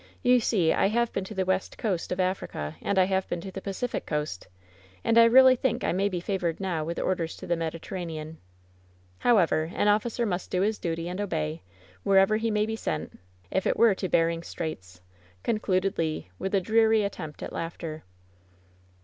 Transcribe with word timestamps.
You 0.23 0.39
see, 0.39 0.73
I 0.73 0.87
have 0.87 1.13
been 1.13 1.25
to 1.25 1.35
the 1.35 1.45
west 1.45 1.77
coast 1.77 2.11
of 2.11 2.19
Africa, 2.19 2.75
and 2.81 2.97
I 2.97 3.03
have 3.03 3.29
been 3.29 3.39
to 3.41 3.51
the 3.51 3.61
Pacific 3.61 4.07
Coast, 4.07 4.47
and 5.03 5.15
I 5.15 5.25
really 5.25 5.55
think 5.55 5.83
I 5.83 5.91
may 5.91 6.09
be 6.09 6.19
favored 6.19 6.59
now 6.59 6.83
with 6.83 6.97
orders 6.97 7.37
to 7.37 7.45
the 7.45 7.55
Mediterranean. 7.55 8.39
However, 9.19 9.69
an 9.75 9.87
officer 9.89 10.25
must 10.25 10.49
do 10.49 10.61
his 10.61 10.79
duty 10.79 11.07
and 11.07 11.21
obey, 11.21 11.61
wherever 12.01 12.37
he 12.37 12.49
may 12.49 12.65
be 12.65 12.75
sent— 12.75 13.19
if 13.51 13.67
it 13.67 13.77
were 13.77 13.93
to 13.93 14.09
Behring's 14.09 14.47
Straits!" 14.47 15.01
concluded 15.43 15.95
Le, 15.99 16.23
with 16.39 16.55
a 16.55 16.61
dreary 16.61 17.03
attempt 17.03 17.43
at 17.43 17.53
laughter. 17.53 18.03